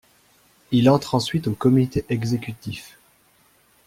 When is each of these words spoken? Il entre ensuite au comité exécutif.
Il 0.71 0.89
entre 0.89 1.13
ensuite 1.13 1.45
au 1.47 1.51
comité 1.51 2.05
exécutif. 2.09 2.97